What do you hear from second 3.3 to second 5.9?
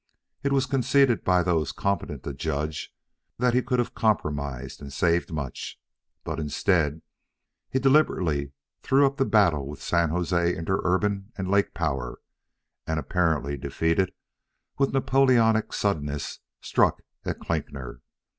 that he could have compromised and saved much.